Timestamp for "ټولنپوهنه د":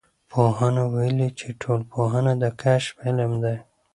1.61-2.45